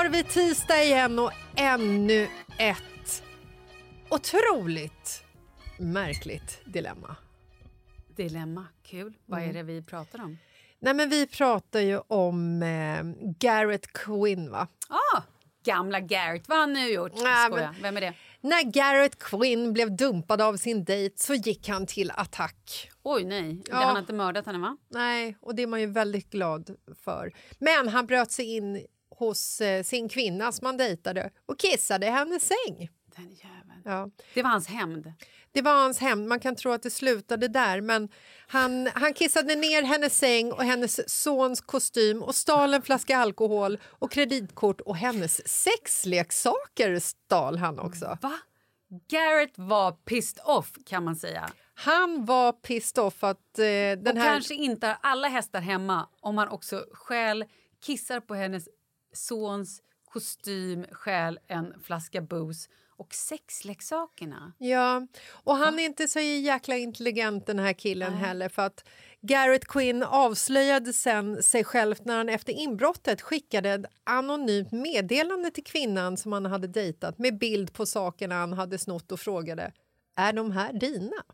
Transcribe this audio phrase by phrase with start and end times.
[0.00, 2.28] Har vi tisdag igen och ännu
[2.58, 3.22] ett
[4.10, 5.24] otroligt
[5.78, 7.16] märkligt dilemma.
[8.16, 9.14] Dilemma, kul.
[9.26, 10.38] Vad är det vi pratar om?
[10.78, 13.02] Nej, men vi pratar ju om eh,
[13.38, 14.68] Garrett Quinn, va?
[14.88, 15.22] Ah,
[15.64, 17.12] gamla Garrett, vad har han nu gjort?
[17.14, 18.14] Nej, men- Vem är det?
[18.40, 22.90] När Garrett Quinn blev dumpad av sin dejt så gick han till attack.
[23.02, 23.62] Oj, nej.
[23.70, 23.76] Ja.
[23.76, 24.76] Han har inte mördat henne, va?
[24.88, 27.32] Nej, och det är man ju väldigt glad för.
[27.58, 28.86] Men han bröt sig in
[29.20, 32.88] hos eh, sin kvinna som han dejtade och kissade i hennes säng.
[33.16, 33.82] Den jäveln.
[33.84, 34.10] Ja.
[34.34, 35.12] Det var hans hämnd.
[35.52, 36.28] Det var hans hämnd.
[36.28, 38.08] Man kan tro att det slutade där, men
[38.46, 43.78] han, han kissade ner hennes säng och hennes sons kostym och stal en flaska alkohol
[43.84, 48.18] och kreditkort och hennes sexleksaker stal han också.
[48.22, 48.32] Va?
[49.08, 51.50] Garrett var pissed off, kan man säga.
[51.74, 54.32] Han var pissed off att eh, den och här...
[54.32, 57.44] kanske inte har alla hästar hemma om man också stjäl,
[57.84, 58.68] kissar på hennes
[59.12, 64.52] sons kostym, stjäl en flaska booze och sexleksakerna.
[64.58, 68.84] Ja, och han är inte så jäkla intelligent den här killen heller för att
[69.20, 75.64] Garrett Quinn avslöjade sen sig själv när han efter inbrottet skickade ett anonymt meddelande till
[75.64, 79.72] kvinnan som han hade dejtat med bild på sakerna han hade snott och frågade
[80.16, 81.24] är de här dina?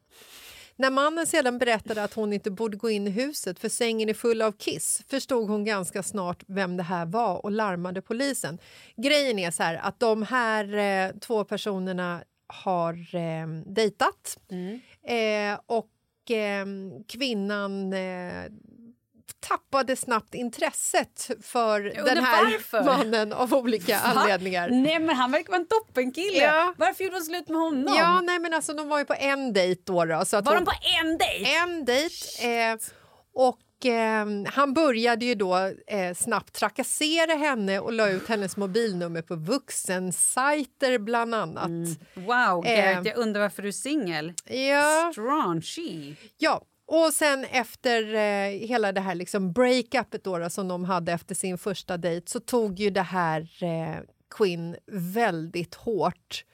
[0.78, 4.14] När mannen sedan berättade att hon inte borde gå in i huset för sängen är
[4.14, 8.58] full av kiss förstod hon ganska snart vem det här var och larmade polisen.
[8.96, 14.38] Grejen är så här att de här eh, två personerna har eh, dejtat
[15.08, 16.66] eh, och eh,
[17.08, 17.94] kvinnan
[19.40, 22.84] tappade snabbt intresset för den här varför.
[22.84, 24.68] mannen av olika anledningar.
[24.70, 26.38] Nej, men han verkar vara en toppenkille.
[26.44, 26.74] Ja.
[26.76, 27.94] Varför gjorde hon slut med honom?
[27.98, 30.04] Ja, nej men alltså de var ju på en dejt då.
[30.04, 31.50] då så att var hon, de på en dejt?
[31.54, 32.14] en dejt.
[32.42, 32.76] Eh,
[33.34, 35.56] och eh, han började ju då
[35.86, 41.70] eh, snabbt trakassera henne och la ut hennes mobilnummer på vuxensajter bland annat.
[42.14, 42.76] Wow, Eh.
[42.76, 44.32] Garrett, jag undrar varför du är singel.
[44.44, 45.12] Ja,
[46.38, 46.62] ja.
[46.86, 51.34] Och sen efter eh, hela det här liksom breakupet då, då, som de hade efter
[51.34, 56.44] sin första dejt så tog ju det här eh, Quinn väldigt hårt.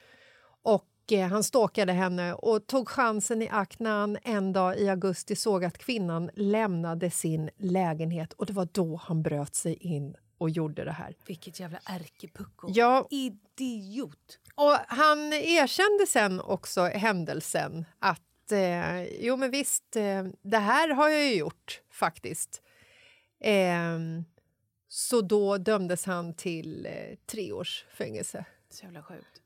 [0.63, 4.89] Och eh, han stalkade henne och tog chansen i akt när han en dag i
[4.89, 10.15] augusti såg att kvinnan lämnade sin lägenhet och det var då han bröt sig in
[10.37, 11.15] och gjorde det här.
[11.27, 12.67] Vilket jävla ärkepucko.
[12.69, 13.07] Ja.
[13.09, 14.39] Idiot.
[14.55, 18.21] Och han erkände sen också händelsen att
[18.51, 22.61] eh, jo men visst, eh, det här har jag ju gjort faktiskt.
[23.39, 23.99] Eh,
[24.87, 28.45] så då dömdes han till eh, tre års fängelse.
[28.69, 29.41] Så jävla sjukt.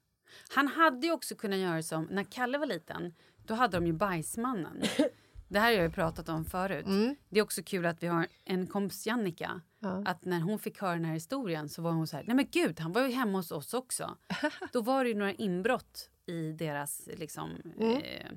[0.50, 3.14] Han hade ju också kunnat göra som när Kalle var liten.
[3.46, 4.82] Då hade de ju Bajsmannen.
[5.50, 6.86] Det här har jag ju pratat om förut.
[7.30, 9.62] Det är också kul att vi har en kompis, Jannica.
[10.06, 12.48] Att när hon fick höra den här historien så var hon så här, nej men
[12.52, 14.18] gud, han var ju hemma hos oss också.
[14.74, 18.32] Då var det ju några inbrott i deras, liksom, eh,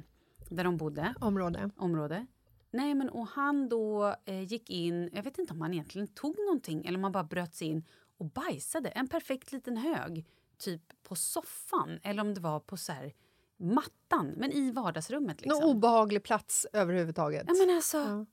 [0.50, 1.70] där de bodde, Område.
[1.76, 2.26] område.
[2.70, 6.38] Nej men och han då eh, gick in, jag vet inte om han egentligen tog
[6.38, 7.84] någonting eller om han bara bröt sig in
[8.18, 8.88] och bajsade.
[8.88, 10.26] En perfekt liten hög,
[10.58, 13.12] typ på soffan eller om det var på så här
[13.56, 15.40] mattan, men i vardagsrummet.
[15.40, 15.60] Liksom.
[15.60, 17.44] Någon obehaglig plats överhuvudtaget.
[17.48, 18.26] Ja, men alltså,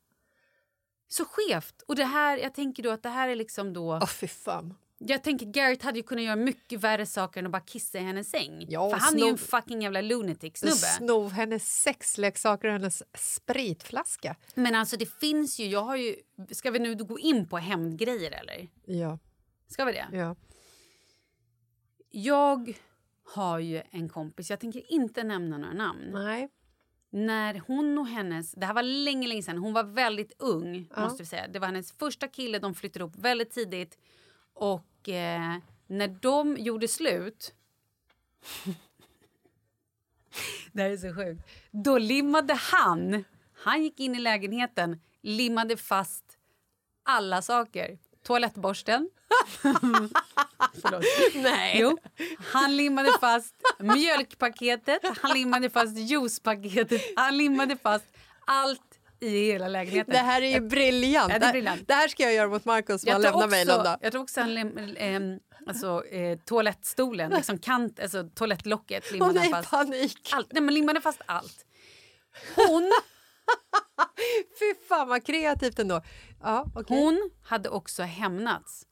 [1.08, 1.82] Så skevt.
[1.88, 3.94] Och det här, jag tänker då att det här är liksom då...
[3.96, 4.74] Åh, fy fan.
[5.00, 8.02] Jag tänker Garrett hade ju kunnat göra mycket värre saker än att bara kissa i
[8.02, 8.66] hennes säng.
[8.70, 10.76] Ja, För han är ju en fucking jävla lunatic snubbe.
[10.76, 14.36] Sno hennes sexleksaker och hennes spritflaska.
[14.56, 16.16] Men alltså det finns ju, jag har ju...
[16.52, 18.68] Ska vi nu gå in på hämndgrejer eller?
[18.86, 19.20] Ja,
[19.68, 20.08] Ska vi det?
[20.12, 20.36] ja.
[22.10, 22.74] Jag
[23.24, 26.10] har ju en kompis, jag tänker inte nämna några namn.
[26.12, 26.50] Nej.
[27.10, 31.24] När hon och hennes, det här var länge, länge sedan, hon var väldigt ung måste
[31.24, 31.48] vi säga.
[31.48, 33.98] Det var hennes första kille, de flyttade ihop väldigt tidigt.
[34.60, 35.58] Och eh,
[35.88, 37.54] när de gjorde slut
[40.72, 41.42] Det här är så sjukt.
[41.72, 43.24] Då limmade han,
[43.64, 46.24] han gick in i lägenheten, limmade fast
[47.04, 47.98] alla saker.
[48.24, 49.10] Toalettborsten.
[50.82, 51.04] Förlåt.
[51.36, 51.80] Nej.
[51.80, 51.98] Jo,
[52.54, 58.06] han limmade fast mjölkpaketet, han limmade fast juicepaketet, han limmade fast
[58.46, 58.87] allt
[59.20, 60.14] i hela lägenheten.
[60.14, 61.34] Det här är ju briljant.
[61.34, 61.88] Ja, det är briljant.
[61.88, 63.80] Det här ska jag göra mot Markus om han lämnar mejlen.
[63.80, 63.98] också, då.
[64.02, 69.64] jag tror också han lim, alltså, eh, toalettstolen, liksom kant, alltså toalettlocket limmade nej, han
[69.64, 69.70] fast.
[69.70, 70.30] panik!
[70.34, 71.66] Allt, nej, men limmade fast allt.
[72.56, 72.92] Hon,
[74.60, 76.02] Fy fan vad kreativt ändå.
[76.42, 76.98] Ja, okej.
[76.98, 78.84] hon hade också hämnats.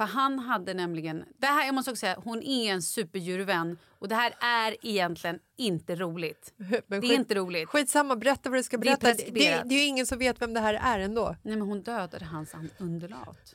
[0.00, 1.24] För han hade nämligen...
[1.38, 5.38] Det här, jag måste också säga, hon är en superdjurvän och det här är egentligen
[5.56, 6.52] inte roligt.
[6.56, 7.68] Men Det är skit- inte roligt.
[7.68, 9.06] Skitsamma, berätta vad du ska Det är berätta.
[9.06, 9.64] Det, det, preskriberat.
[9.64, 11.36] är ju ingen som vet vem det här är ändå.
[11.42, 13.54] Nej, men hon dödade hans an- underlat.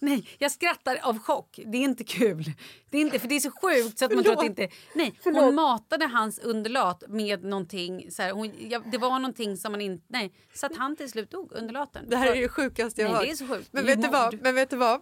[0.00, 1.60] Nej, jag skrattar av chock.
[1.66, 2.44] Det är inte kul.
[2.90, 4.68] Det är inte, för det är så sjukt så att man tror att det inte...
[4.94, 8.10] Nej, hon matade hans underlat med någonting.
[8.10, 10.04] Så här, hon, ja, det var någonting som man inte...
[10.08, 12.04] Nej, så att han till slut dog, underlaten.
[12.08, 13.64] Det här är det sjukaste jag har hört.
[13.70, 14.42] Men vet, du vad?
[14.42, 15.00] men vet du vad?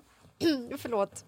[0.78, 1.24] Förlåt.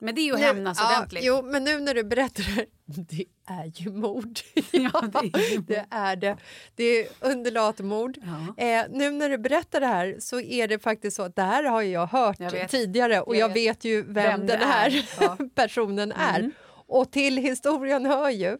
[0.00, 1.24] Men det är ju att hämnas ja, ordentligt.
[1.24, 4.38] Jo, men nu när du berättar det här, det är ju mord.
[4.72, 5.66] Ja, det är ju mord.
[5.66, 6.36] det är det.
[6.74, 8.18] Det är underlatmord.
[8.56, 8.64] Ja.
[8.64, 11.64] Eh, nu när du berättar det här så är det faktiskt så att det här
[11.64, 15.08] har jag hört Jag tidigare och jag Jag vet, ju vem, vem den här är.
[15.20, 15.36] Ja.
[15.54, 16.38] personen är.
[16.38, 16.50] Mm.
[16.70, 18.58] Och till historien hör ju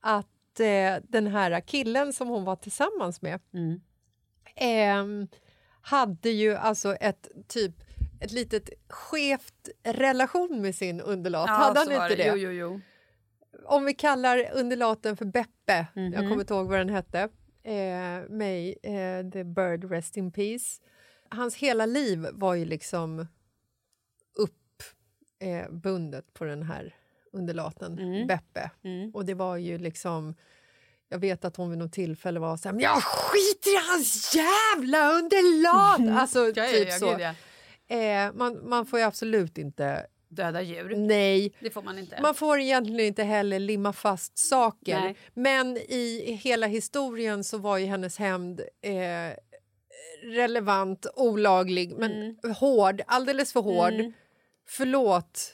[0.00, 3.80] att eh, den här killen som hon var tillsammans med Mm.
[4.56, 5.28] ehm,
[5.80, 7.72] hade ju alltså ett typ
[8.20, 11.44] ett litet skevt relation med sin underlat.
[11.48, 12.26] Ja, hade han inte det?
[12.26, 12.80] Jo, jo, jo.
[13.64, 16.14] Om vi kallar underlaten för Beppe, jag Mhm.
[16.28, 17.20] kommer inte ihåg vad den hette,
[17.62, 20.80] eh, May, eh, the bird rest in peace.
[21.30, 23.26] Hans hela liv var ju liksom
[25.40, 26.94] uppbundet eh, på den här
[27.32, 28.26] underlaten, Mm.
[28.26, 28.70] Beppe.
[28.84, 29.10] Mm.
[29.14, 30.34] Och det var ju liksom...
[31.08, 34.34] Jag vet att hon vid något tillfälle var så här, "Men jag skiter i hans
[34.34, 36.18] jävla underlat!
[36.20, 37.06] Alltså, Ja, ja, typ ja, så.
[37.88, 40.94] Eh, man, man får ju absolut inte döda djur.
[40.96, 41.52] Nej.
[41.60, 42.18] Det får man inte.
[42.22, 45.00] Man får egentligen inte heller limma fast saker.
[45.00, 45.16] Nej.
[45.34, 49.36] Men i hela historien så var ju hennes hämnd eh,
[50.22, 52.54] relevant, olaglig, men Mm.
[52.54, 53.02] hård.
[53.06, 54.12] Alldeles för hård.
[54.68, 55.52] Förlåt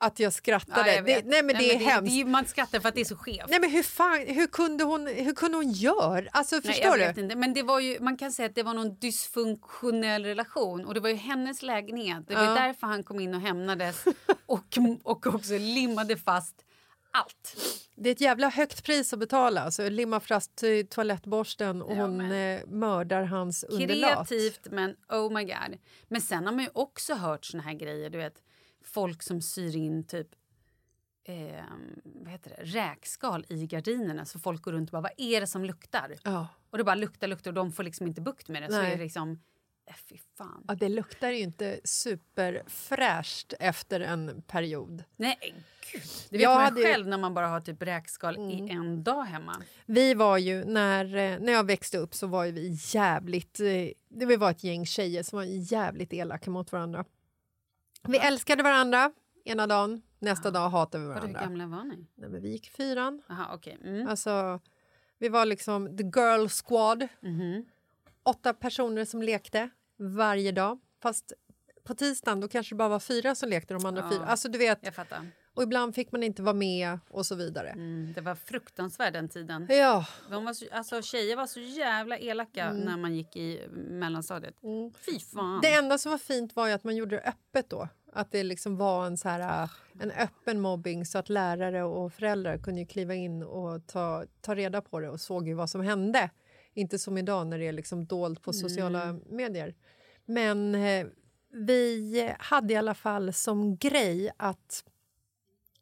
[0.00, 0.88] att jag skrattade.
[0.88, 2.12] Ja, jag det, nej, men det är hemskt.
[2.16, 3.48] det man skrattar för att det är så skevt.
[3.48, 6.24] Nej, men hur, fan, hur, kunde hon, hur kunde hon göra?
[6.32, 7.20] Alltså, Nej, förstår jag du?
[7.20, 7.36] inte.
[7.36, 11.00] Men det var ju, man kan säga att det var någon dysfunktionell relation och det
[11.00, 12.24] var ju hennes lägenhet.
[12.28, 12.54] Det var Ja.
[12.54, 14.04] därför han kom in och hämnades
[14.46, 16.64] och, och också limmade fast
[17.10, 17.56] allt.
[17.96, 19.60] Det är ett jävla högt pris att betala.
[19.60, 24.28] Alltså, limma fast toalettborsten och Ja, hon eh, mördar hans underlat.
[24.28, 25.78] Kreativt men oh my god.
[26.08, 28.34] Men sen har man ju också hört såna här grejer, du vet
[28.88, 30.28] folk som syr in typ
[31.24, 31.64] eh,
[32.04, 32.62] vad heter det?
[32.64, 36.14] räkskal i gardinerna så folk går runt och bara vad är det som luktar?
[36.24, 36.48] Ja.
[36.70, 38.68] Och det bara luktar, luktar och de får liksom inte bukt med det.
[38.68, 39.30] Så är det liksom,
[39.86, 40.64] äh, fy fan.
[40.68, 45.04] Ja, det luktar ju inte superfräscht efter en period.
[45.16, 45.38] Nej,
[45.92, 46.02] gud.
[46.30, 49.02] Det vet Jag man ju ju- själv när man bara har typ räkskal i en
[49.04, 49.62] dag hemma.
[49.86, 53.60] Vi var ju, när, eh, när jag växte upp så var ju vi jävligt...
[53.60, 53.66] eh,
[54.08, 57.04] Det vi var ett gäng tjejer som var jävligt elaka mot varandra.
[58.02, 59.12] Vi älskade varandra
[59.44, 61.40] ena dagen, nästa dag hatade vi Vadå, hur varandra.
[61.60, 62.06] gamla var ni?
[62.14, 63.22] Nej, men vi gick fyran.
[63.30, 63.78] Aha, okej.
[63.84, 64.08] Mm.
[64.08, 64.60] Alltså,
[65.18, 67.08] vi var liksom the girl squad.
[67.20, 67.64] Mhm.
[68.22, 70.78] Åtta personer som lekte varje dag.
[71.02, 71.32] Fast
[71.84, 74.10] på tisdagen då kanske det bara var fyra som lekte, de andra Ja.
[74.10, 74.26] fyra.
[74.26, 75.26] Alltså du vet, Jag fattar.
[75.58, 77.68] Och ibland fick man inte vara med och så vidare.
[77.68, 79.66] Mm, det var fruktansvärt den tiden.
[79.70, 82.80] Ja, De var så, alltså, tjejer var så jävla elaka Mm.
[82.80, 84.54] när man gick i mellanstadiet.
[85.06, 85.60] Fy fan.
[85.62, 87.88] det enda som var fint var ju att man gjorde det öppet då.
[88.12, 92.12] Att det liksom var en, så här, äh, en öppen mobbing så att lärare och
[92.12, 95.80] föräldrar kunde kliva in och ta, ta reda på det och såg ju vad som
[95.80, 96.30] hände.
[96.74, 99.74] Inte som idag när det är liksom dolt på sociala medier.
[100.24, 101.06] Men eh,
[101.52, 104.84] vi hade i alla fall som grej att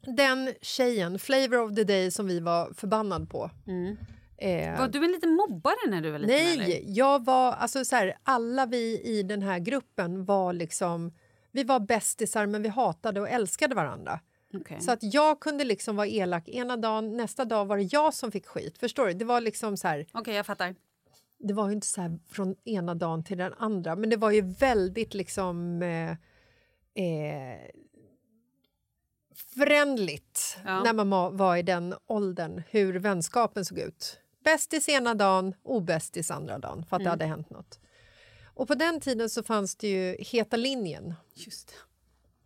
[0.06, 3.50] den tjejen, Flavor of the Day, som vi var förbannad på...
[4.38, 6.36] Eh, Var du en liten mobbare när du var liten?
[6.36, 6.96] Nej, Eller?
[6.98, 7.52] jag var...
[7.52, 11.12] Alltså så här, alla vi i den här gruppen var liksom...
[11.52, 14.20] Vi var bästisar, men vi hatade och älskade varandra.
[14.54, 14.80] Okej.
[14.80, 18.32] Så att jag kunde liksom vara elak ena dagen, nästa dag var det jag som
[18.32, 18.78] fick skit.
[18.78, 19.12] Förstår du?
[19.12, 20.06] Det var liksom så här...
[20.12, 20.74] Okej, jag fattar.
[21.38, 24.30] Det var ju inte så här från ena dagen till den andra, men det var
[24.30, 25.82] ju väldigt liksom...
[25.82, 26.10] Eh,
[27.04, 27.60] eh,
[29.36, 30.82] förändligt Ja.
[30.82, 34.18] när man ma- var i den åldern, hur vänskapen såg ut.
[34.44, 37.78] Bästis ena dagen, obästis andra dagen, för att det hade hänt något.
[38.54, 41.14] Och på den tiden så fanns det ju Heta linjen.
[41.34, 41.74] Just det.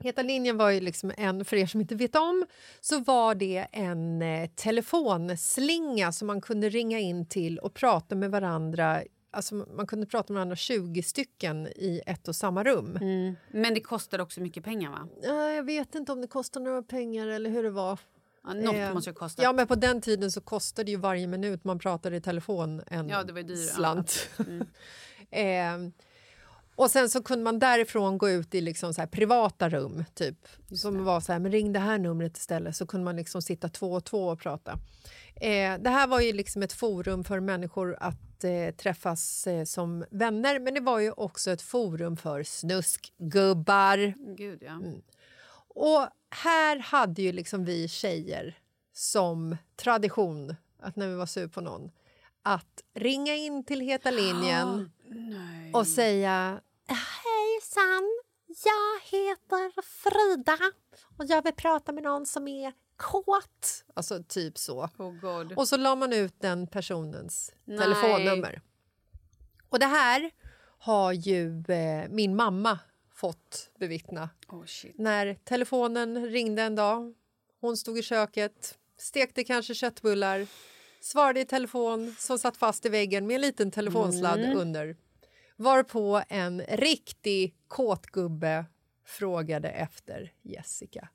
[0.04, 2.46] Heta linjen var ju liksom en, för er som inte vet om,
[2.80, 8.30] så var det en eh, telefonslinga som man kunde ringa in till och prata med
[8.30, 9.02] varandra.
[9.30, 12.96] Alltså man kunde prata med varandra 20 stycken i ett och samma rum.
[12.96, 13.36] Mm.
[13.50, 15.08] Men det kostar också mycket pengar, va?
[15.22, 17.98] Ja, jag vet inte om det kostar några pengar eller hur det var.
[18.44, 19.42] Ja, något Eh, måste ju kosta.
[19.42, 23.08] Ja, men på den tiden så kostade ju varje minut man pratade i telefon en
[23.08, 23.74] Ja, det var ju dyrare.
[23.74, 24.28] slant.
[25.30, 25.76] eh,
[26.74, 30.48] och sen så kunde man därifrån gå ut i liksom så privata rum, typ.
[30.76, 32.76] Som var så här, men ring det här numret istället.
[32.76, 34.78] Så kunde man liksom sitta två och två och prata.
[35.34, 40.04] Eh, det här var ju liksom ett forum för människor att eh, träffas eh, som
[40.10, 40.58] vänner.
[40.58, 44.14] Men det var ju också ett forum för snuskgubbar.
[44.36, 44.72] Gud, ja.
[44.72, 45.02] Mm.
[45.74, 48.58] Och här hade ju liksom vi tjejer
[48.92, 51.90] som tradition, att när vi var sur på någon,
[52.42, 55.72] att ringa in till Heta linjen Nej.
[55.72, 60.58] och säga Hejsan, jag heter Frida
[61.18, 63.84] och jag vill prata med någon som är kåt.
[63.94, 64.88] Alltså typ så.
[64.98, 65.52] Oh.
[65.56, 67.78] Och så la man ut den personens Nej.
[67.78, 68.60] telefonnummer.
[69.68, 70.30] Och det här
[70.78, 72.78] har ju eh, min mamma
[73.12, 74.30] fått bevittna.
[74.48, 74.64] Oh.
[74.94, 77.14] När telefonen ringde en dag,
[77.60, 80.46] hon stod i köket, stekte kanske köttbullar
[81.00, 84.96] svarade i telefon som satt fast i väggen med en liten telefonsladd under.
[85.56, 88.64] Varpå en riktig kåtgubbe
[89.04, 91.08] frågade efter Jessica.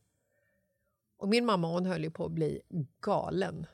[1.17, 2.61] Och min mamma hon höll ju på att bli
[3.01, 3.65] galen.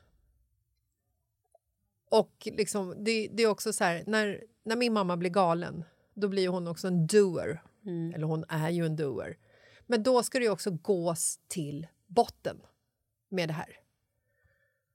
[2.10, 5.84] Och liksom, det, det är också så här, när, när min mamma blir galen
[6.14, 7.62] då blir hon också en doer.
[8.16, 9.38] Eller hon är ju en doer.
[9.88, 12.62] Men då ska det ju också gås till botten
[13.30, 13.78] med det här.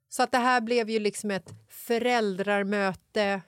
[0.08, 3.42] Så att det här blev ju liksom ett föräldrarmöte.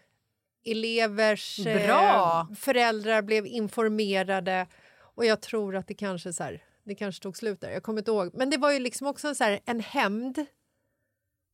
[0.65, 2.47] Elevers Bra!
[2.51, 4.67] Eh, föräldrar blev informerade.
[5.01, 7.71] Och jag tror att det kanske så här, det kanske tog slut där.
[7.71, 8.31] Jag kommer inte ihåg.
[8.35, 10.47] Men det var ju liksom också en, så här, en hämnd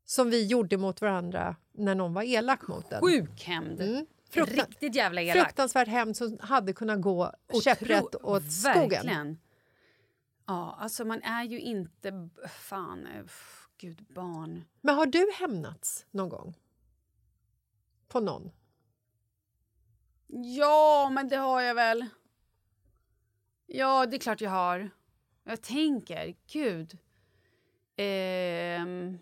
[0.04, 3.00] som vi gjorde mot varandra när någon var elak mot en.
[3.00, 3.80] Sjuk hämnd.
[3.80, 4.06] Mm.
[4.30, 5.44] Fruktan- Riktigt jävla elak.
[5.46, 7.32] Fruktansvärt hämnd som hade kunnat gå
[7.64, 8.88] käpprätt åt skogen.
[8.88, 9.38] Verkligen.
[10.46, 12.28] Ja, alltså man är ju inte...
[12.48, 14.64] Fan, eh, pff, gud, barn.
[14.80, 16.58] Men har du hämnats någon gång?
[18.08, 18.50] På någon?
[20.56, 22.06] Ja, men det har jag väl.
[23.66, 24.90] Ja, det är klart jag har.
[25.44, 26.98] Jag tänker, gud.
[27.96, 29.18] Ehm...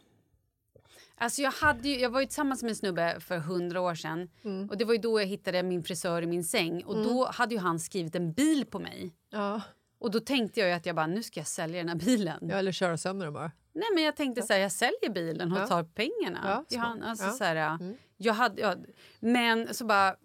[1.14, 4.30] Alltså jag, hade ju, jag var ju tillsammans med en snubbe för hundra år sedan.
[4.70, 6.84] Och Det var ju då jag hittade min frisör i min säng.
[6.84, 9.14] Och Då hade ju han skrivit en bil på mig.
[9.30, 9.62] Ja.
[9.98, 12.48] Och Då tänkte jag att jag bara, nu ska jag sälja den här bilen.
[12.48, 13.52] ja eller köra sönder den bara?
[13.72, 15.66] Nej, men jag tänkte så här, jag säljer bilen och Ja.
[15.66, 16.40] tar pengarna.
[16.44, 17.08] Ja, Ja, han, smart.
[17.08, 17.32] alltså, Ja.
[17.32, 17.78] Så här,
[18.16, 18.76] jag hade, ja,
[19.20, 20.16] men så bara...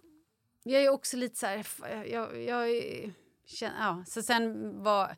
[0.64, 1.66] Jag är också lite så här...
[2.06, 3.14] Jag, jag, jag
[3.80, 5.16] ja, så sen var...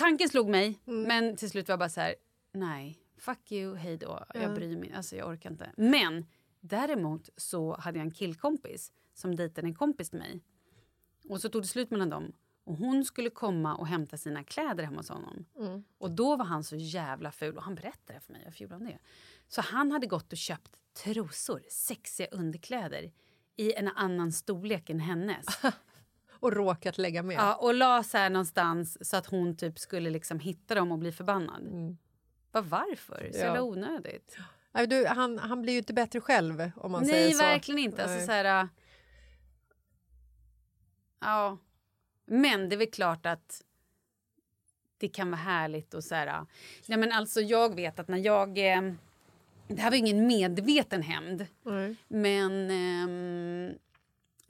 [0.00, 1.02] Tanken slog mig, Mm.
[1.02, 2.14] men till slut var jag bara så här...
[2.52, 4.24] Nej, fuck you, hej då.
[4.34, 5.70] Jag bryr mig alltså jag orkar inte.
[5.76, 6.26] Men
[6.60, 10.40] däremot så hade jag en killkompis som dejtade en kompis till mig.
[11.28, 12.32] Och så tog det slut mellan dem.
[12.64, 15.44] Och hon skulle komma och hämta sina kläder hemma hos honom.
[15.98, 17.56] Och då var han så jävla ful.
[17.56, 18.52] Och han berättade för mig.
[18.58, 18.98] Jag om det.
[19.48, 23.12] Så han hade gått och köpt trosor, sexiga underkläder
[23.56, 25.46] i en annan storlek än hennes.
[26.40, 27.36] Och råkat lägga med?
[27.36, 31.12] ja, och la så någonstans så att hon typ skulle liksom hitta dem och bli
[31.12, 31.96] förbannad.
[32.52, 33.30] Vad varför?
[33.32, 33.44] Så Ja.
[33.44, 34.38] jävla onödigt.
[34.72, 37.42] Nej, du, han, han blir ju inte bättre själv om man säger Nej, så.
[37.42, 38.02] verkligen inte.
[38.04, 38.68] Alltså, så här, äh,
[41.20, 41.58] ja.
[42.26, 43.64] Men det är väl klart att
[44.98, 46.26] det kan vara härligt och så här...
[46.26, 46.42] äh,
[46.86, 48.48] Nej, men alltså, jag vet att när jag...
[48.58, 48.92] Eh,
[49.68, 51.46] det här var ingen medveten hämnd.
[52.08, 53.78] Men ehm,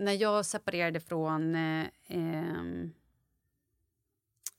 [0.01, 2.93] när jag separerade från eh, ehm,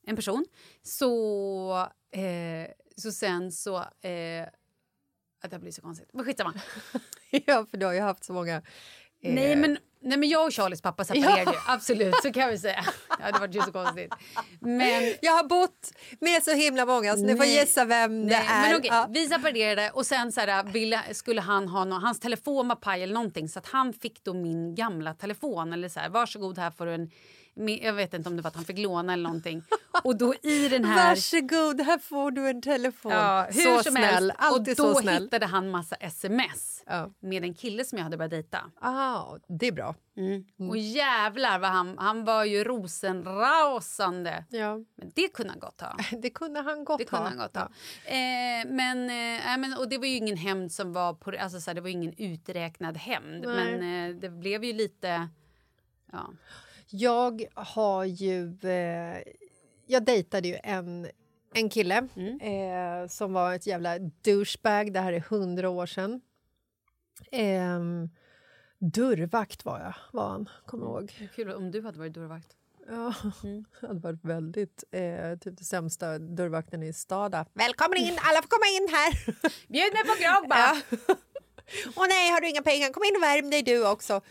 [0.04, 0.46] en person
[0.82, 3.78] så, eh, så sen så...
[3.78, 4.48] Eh,
[5.44, 6.10] att det här blir så konstigt.
[6.14, 6.54] Men skitsamma.
[7.30, 8.56] ja, för du har ju haft så många...
[9.22, 11.58] eh, Nej, men, nej, men jag och Charlies pappa separerade ju.
[11.68, 12.86] Absolut, så kan vi säga.
[13.18, 14.14] Det hade varit ju så konstigt.
[14.60, 18.46] Men, Jag har bott med så himla många, så ni får gissa vem det nej,
[18.50, 18.62] är.
[18.70, 19.08] men okej, Ja.
[19.10, 23.04] vi separerade och sen så här, ville, skulle han ha någon, hans telefon var paj
[23.04, 26.72] eller någonting så att han fick då min gamla telefon eller så här, varsågod här
[26.72, 27.12] får du en
[27.82, 29.64] jag vet inte om det var att han fick låna eller någonting.
[30.04, 31.10] Och då i den här...
[31.10, 33.12] Varsågod, här får du en telefon.
[33.12, 34.36] Ja, hur så som snäll, helst.
[34.38, 35.24] alltid och då så snäll.
[35.24, 37.10] hittade han massa sms Ja.
[37.20, 38.60] med en kille som jag hade börjat dejta.
[38.82, 39.91] Ah, det är bra.
[40.70, 44.46] Och jävlar vad han, han var ju rosenrasande.
[44.50, 45.98] Ja, Men det kunde han gott ha.
[46.22, 47.30] det kunde han gott Det kunde ha.
[47.30, 47.64] han gott ha.
[48.06, 51.70] Eh, men, eh, men, och det var ju ingen hämnd som var på, alltså, så
[51.70, 53.46] här, det var ingen uträknad hämnd.
[53.48, 53.78] Nej.
[53.78, 55.30] Men eh, det blev ju lite...
[56.12, 56.30] Ja.
[56.90, 58.58] Jag har ju...
[58.64, 59.22] Eh,
[59.86, 61.08] jag dejtade ju en,
[61.54, 62.40] en kille Mm.
[62.42, 64.94] eh, som var ett jävla douchebag.
[64.94, 66.22] Det här är hundra år sedan.
[67.32, 67.80] Eh,
[68.82, 70.50] dörrvakt var jag, var han.
[70.66, 71.30] Kommer jag ihåg.
[71.36, 72.48] Kul om du hade varit dörrvakt.
[72.88, 73.14] Ja,
[73.44, 73.66] Mm.
[73.82, 74.84] det hade varit väldigt...
[74.92, 77.46] Eh, typ det sämsta dörrvakten i staden.
[77.54, 78.18] Välkommen in!
[78.22, 79.12] Alla får komma in här!
[79.68, 80.82] Bjud mig på grogg bara!
[81.96, 82.90] Åh nej, har du inga pengar?
[82.94, 84.22] Kom in och värm dig du också.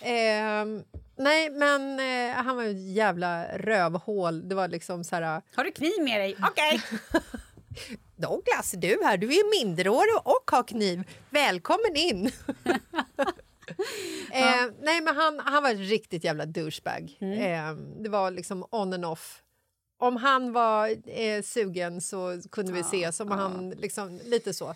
[0.00, 0.82] Ehm,
[1.16, 4.48] nej, men eh, han var ju ett jävla rövhål.
[4.48, 5.42] Det var liksom så här...
[5.54, 6.36] Har du kniv med dig?
[6.48, 6.80] Okej.
[8.16, 11.02] Douglas, du här, du är minderårig och har kniv.
[11.30, 12.30] Välkommen in!
[14.32, 17.16] eh, nej, men han, han var ett riktigt jävla douchebag.
[17.20, 19.42] Eh, det var liksom on and off.
[19.98, 24.74] Om han var eh, sugen så kunde vi ses, om han liksom, lite så.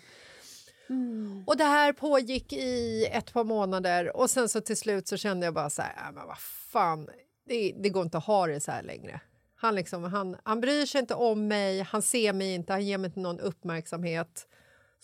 [1.45, 5.45] Och det här pågick i ett par månader och sen så till slut så kände
[5.45, 7.09] jag bara så här, "Ja, men vad fan,
[7.47, 9.19] det, det går inte att ha det så här längre.
[9.55, 12.97] Han, liksom, han, han bryr sig inte om mig, han ser mig inte, han ger
[12.97, 14.47] mig inte någon uppmärksamhet.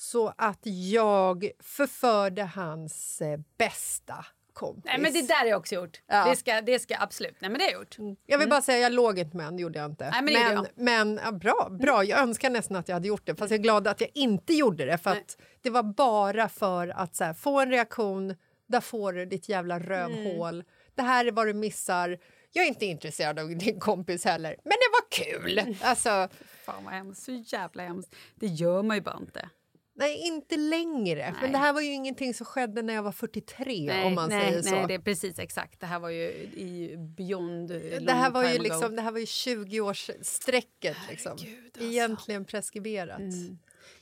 [0.01, 4.83] Så att jag förförde hans eh, bästa kompis.
[4.85, 6.01] Nej, men det där har jag också gjort.
[6.07, 6.29] Ja.
[6.29, 7.35] Det, ska, det ska absolut.
[7.39, 8.17] Nej, men det har jag gjort.
[8.25, 10.09] Jag vill bara säga, jag låg inte med det gjorde jag inte.
[10.09, 10.67] Nej, men gjorde jag.
[10.75, 13.35] men ja, bra, bra, jag önskar nästan att jag hade gjort det.
[13.35, 14.97] Fast jag är glad att jag inte gjorde det.
[14.97, 15.17] För
[15.61, 18.35] det var bara för att här, få en reaktion,
[18.67, 20.63] där får du ditt jävla rövhål.
[20.95, 22.17] Det här är vad du missar.
[22.51, 25.75] Jag är inte intresserad av din kompis heller, men det var kul!
[25.81, 26.27] Alltså,
[26.65, 27.23] Fan vad hemskt.
[27.23, 28.15] Så jävla hemskt.
[28.35, 29.49] Det gör man ju bara inte.
[29.93, 31.31] Nej, inte längre.
[31.31, 31.51] Men Nej.
[31.51, 34.41] det här var ju ingenting som skedde när jag var 43, Nej, om man nej,
[34.49, 34.71] säger så.
[34.75, 35.79] nej, det är precis exakt.
[35.79, 36.23] Det här var ju
[36.55, 38.61] i beyond long Det här var ju ago.
[38.63, 40.95] liksom, det här var ju 20-årsstrecket.
[41.09, 41.37] Liksom.
[41.39, 41.83] Herregud, alltså.
[41.83, 43.21] Egentligen preskriberat.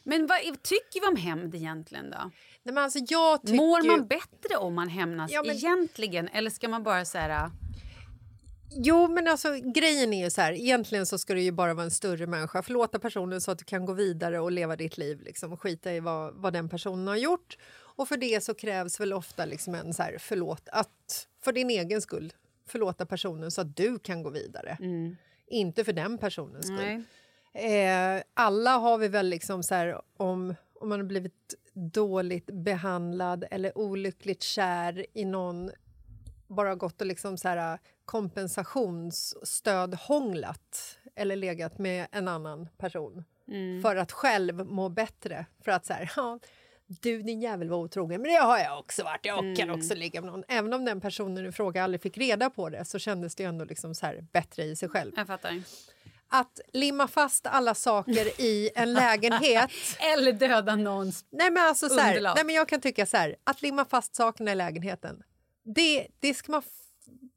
[0.04, 2.18] Men vad tycker vi om hämnd egentligen då?
[2.64, 6.28] Nej, men alltså, jag tycker Mår man bättre om man hämnas Ja, men- egentligen?
[6.28, 7.28] Eller ska man bara säga
[8.72, 11.84] Jo, men alltså grejen är ju så här, egentligen så ska du ju bara vara
[11.84, 12.64] en större människa.
[12.64, 15.94] Förlåta personen så att du kan gå vidare och leva ditt liv liksom, och skita
[15.94, 17.58] i vad, vad den personen har gjort.
[17.72, 21.70] Och för det så krävs väl ofta liksom en så här, förlåt, att för din
[21.70, 22.34] egen skull
[22.68, 24.78] förlåta personen så att du kan gå vidare.
[25.48, 27.04] Inte för den personens skull.
[27.54, 33.46] Eh, alla har vi väl liksom så här, om, om man har blivit dåligt behandlad
[33.52, 35.72] eller olyckligt kär i någon
[36.50, 43.24] bara gått och liksom så här kompensationsstödhånglat eller legat med en annan person
[43.82, 45.46] för att själv må bättre.
[45.64, 46.40] För att så här, ja,
[47.02, 49.26] du din jävel var otrogen, men det har jag också varit.
[49.26, 50.44] Jag kan också ligga med någon.
[50.48, 53.66] Även om den personen i fråga aldrig fick reda på det så kändes det ändå
[53.66, 55.12] liksom så här bättre i sig själv.
[55.16, 55.62] Jag fattar.
[56.32, 61.26] Att limma fast alla saker i en lägenhet Eller döda någons...
[61.30, 64.16] Nej men alltså så här, nej men jag kan tycka så här, att limma fast
[64.16, 65.24] sakerna i lägenheten.
[65.64, 66.62] Det, det, ska man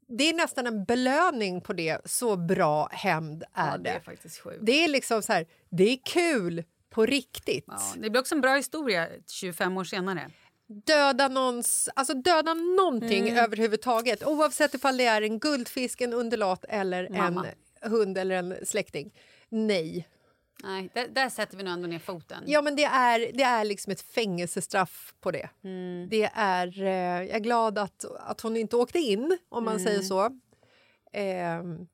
[0.07, 4.39] det är nästan en belöning på det, så bra hämnd är Ja, det är faktiskt
[4.39, 4.59] sjukt.
[4.61, 7.65] Det är liksom så här, det är kul på riktigt.
[7.67, 10.31] Ja, det blir också en bra historia 25 år senare.
[10.85, 13.43] Döda någons, alltså döda någonting Mm.
[13.43, 17.45] överhuvudtaget oavsett ifall det är en guldfisk, en undulat eller Mamma.
[17.81, 19.13] en hund eller en släkting.
[19.49, 20.07] Nej.
[20.63, 22.43] Nej, där, där sätter vi nog ändå ner foten.
[22.47, 25.49] Ja, men det är, det är liksom ett fängelsestraff på det.
[26.09, 26.87] Det är, eh,
[27.27, 30.39] jag är glad att, att hon inte åkte in, om man säger så.
[31.11, 31.87] Ehm,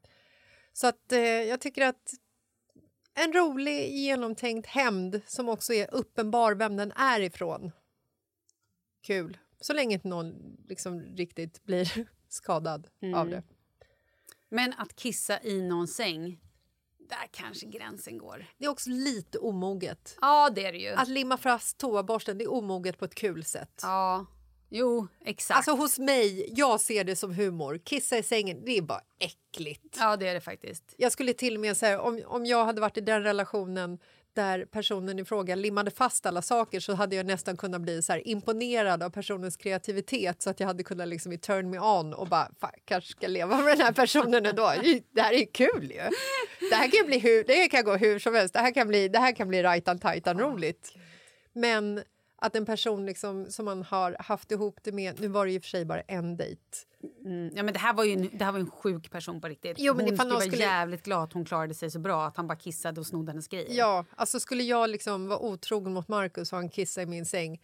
[0.74, 2.14] så att eh, jag tycker att
[3.14, 7.72] en rolig, genomtänkt hämnd som också är uppenbar vem den är ifrån.
[9.02, 9.38] Kul.
[9.62, 13.44] Så länge inte någon liksom riktigt blir skadad av det.
[14.50, 16.40] Men att kissa i någons säng,
[17.10, 18.46] där kanske gränsen går.
[18.58, 20.18] Det är också lite omoget.
[20.22, 20.90] Ja, det är det ju.
[20.90, 23.80] Att limma fast toaborsten det är omoget på ett kul sätt.
[23.82, 24.26] Ja,
[24.70, 25.58] jo, exakt.
[25.58, 27.82] Alltså hos mig, jag ser det som humor.
[27.84, 29.98] Kissa i sängen, det är bara äckligt.
[30.00, 30.94] Ja, det är det faktiskt.
[30.98, 34.00] Jag skulle till och med säga, om, om jag hade varit i den relationen
[34.34, 38.16] där personen i fråga limmade fast alla saker så hade jag nästan kunnat bli så
[38.16, 42.28] imponerad av personens kreativitet så att jag hade kunnat liksom i turn me on och
[42.28, 44.74] bara fan, kanske ska leva med den här personen ändå.
[45.14, 46.10] Det här är ju kul ju.
[46.70, 48.54] Det här kan bli hur, det kan gå hur som helst.
[48.54, 50.94] Det här kan bli, det här kan bli rajtan tajtan roligt.
[51.54, 52.04] Men
[52.42, 55.64] att en person liksom, som man har haft ihop det med, nu var det och
[55.64, 56.62] för sig bara en dejt.
[57.26, 57.52] Mm.
[57.56, 59.48] Ja, men det här var ju en, det här var ju en sjuk person på
[59.48, 59.76] riktigt.
[59.80, 62.38] Jo, men hon skulle vara skulle- jävligt glad att hon klarade sig så bra att
[62.38, 63.68] han bara kissade och snodde hennes grejer.
[63.78, 67.62] Ja, alltså skulle jag liksom vara otrogen mot Markus och han kissade i min säng,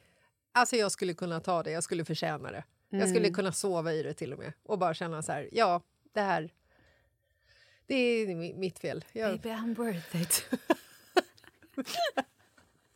[0.54, 2.64] alltså jag skulle kunna ta det, jag skulle förtjäna det.
[2.90, 5.82] Jag skulle kunna sova i det till och med och bara känna så här, ja,
[6.14, 6.54] det här,
[7.88, 9.06] det är mi- mitt fel.
[9.14, 10.46] Jag, Baby, I'm worth it.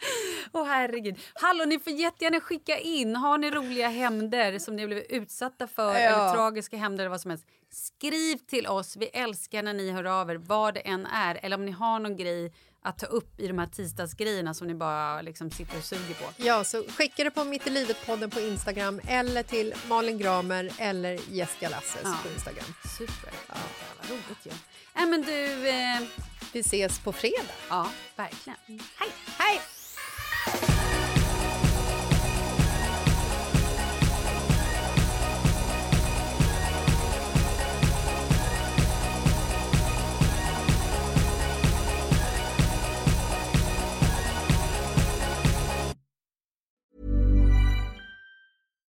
[0.51, 1.19] Åh herregud.
[1.33, 3.15] Hallå, ni får jättegärna skicka in.
[3.15, 7.31] Har ni roliga hämnder som ni blivit utsatta för eller tragiska hämnder eller vad som
[7.31, 7.45] helst.
[7.71, 8.95] Skriv till oss.
[8.97, 11.39] Vi älskar när ni hör av er vad det än är.
[11.43, 14.73] Eller om ni har någon grej att ta upp i de här tisdagsgrejerna som ni
[14.75, 16.25] bara liksom sitter och suger på.
[16.37, 21.19] ja, så skicka det på Mitt i livet-podden på Instagram eller till Malin Gramer eller
[21.29, 22.15] Jessica Lasses Ja.
[22.23, 22.65] på Instagram.
[22.97, 23.29] Super.
[23.47, 23.55] Ja,
[24.01, 24.51] vad roligt ju.
[24.95, 25.99] Nej men du, eh,
[26.53, 27.43] Vi ses på fredag.
[27.69, 28.59] ja verkligen.
[28.67, 29.09] Hej!
[29.37, 29.59] Hej!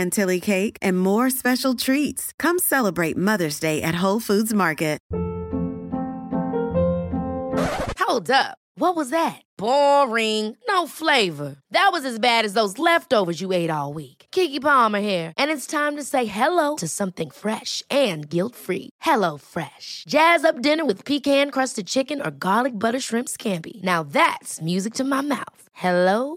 [0.00, 2.32] chantilly cake, and more special treats.
[2.38, 4.90] Come celebrate Mother's Day at Whole Foods Market.
[7.98, 8.58] Hold up.
[8.74, 9.42] What was that?
[9.56, 10.56] Boring.
[10.66, 11.56] No flavor.
[11.70, 14.26] That was as bad as those leftovers you ate all week.
[14.32, 18.90] Kiki Palmer here, and it's time to say hello to something fresh and guilt-free.
[19.00, 20.04] Hello Fresh.
[20.08, 23.82] Jazz up dinner with pecan-crusted chicken or garlic butter shrimp scampi.
[23.82, 25.62] Now that's music to my mouth.
[25.72, 26.36] Hello